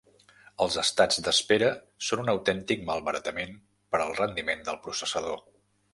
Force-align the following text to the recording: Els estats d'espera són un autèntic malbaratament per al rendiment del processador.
Els 0.65 0.77
estats 0.83 1.19
d'espera 1.27 1.69
són 2.07 2.23
un 2.23 2.33
autèntic 2.35 2.83
malbaratament 2.89 3.55
per 3.93 4.01
al 4.07 4.17
rendiment 4.21 4.65
del 4.71 4.85
processador. 4.87 5.39